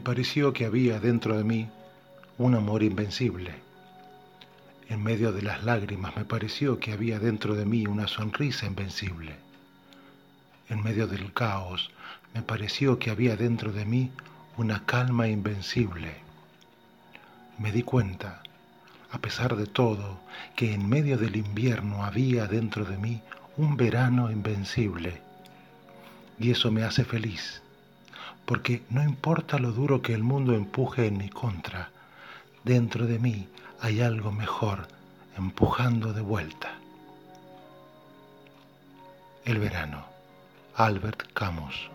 [0.00, 1.68] pareció que había dentro de mí
[2.36, 3.54] un amor invencible.
[4.88, 9.34] En medio de las lágrimas me pareció que había dentro de mí una sonrisa invencible.
[10.68, 11.90] En medio del caos
[12.32, 14.12] me pareció que había dentro de mí
[14.56, 16.14] una calma invencible.
[17.58, 18.42] Me di cuenta,
[19.10, 20.20] a pesar de todo,
[20.54, 23.20] que en medio del invierno había dentro de mí
[23.56, 25.20] un verano invencible.
[26.38, 27.62] Y eso me hace feliz,
[28.48, 31.90] porque no importa lo duro que el mundo empuje en mi contra,
[32.64, 33.46] dentro de mí
[33.78, 34.88] hay algo mejor
[35.36, 36.72] empujando de vuelta.
[39.44, 40.02] El verano,
[40.76, 41.90] Albert Camus.